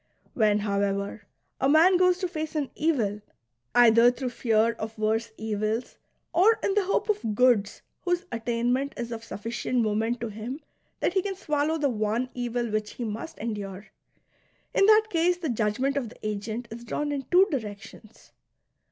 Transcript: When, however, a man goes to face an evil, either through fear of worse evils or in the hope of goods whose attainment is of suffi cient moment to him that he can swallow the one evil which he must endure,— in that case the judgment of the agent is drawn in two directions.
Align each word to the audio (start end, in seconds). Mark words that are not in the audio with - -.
When, 0.33 0.57
however, 0.57 1.27
a 1.59 1.69
man 1.69 1.95
goes 1.97 2.17
to 2.17 2.27
face 2.27 2.55
an 2.55 2.71
evil, 2.73 3.21
either 3.75 4.09
through 4.09 4.31
fear 4.31 4.71
of 4.71 4.97
worse 4.97 5.31
evils 5.37 5.99
or 6.33 6.57
in 6.63 6.73
the 6.73 6.85
hope 6.85 7.07
of 7.07 7.35
goods 7.35 7.83
whose 8.01 8.25
attainment 8.31 8.95
is 8.97 9.11
of 9.11 9.21
suffi 9.21 9.51
cient 9.51 9.83
moment 9.83 10.19
to 10.21 10.29
him 10.29 10.59
that 11.01 11.13
he 11.13 11.21
can 11.21 11.35
swallow 11.35 11.77
the 11.77 11.89
one 11.89 12.31
evil 12.33 12.67
which 12.71 12.93
he 12.93 13.03
must 13.03 13.37
endure,— 13.37 13.89
in 14.73 14.87
that 14.87 15.05
case 15.11 15.37
the 15.37 15.49
judgment 15.49 15.95
of 15.95 16.09
the 16.09 16.27
agent 16.27 16.67
is 16.71 16.83
drawn 16.83 17.11
in 17.11 17.27
two 17.29 17.45
directions. 17.51 18.31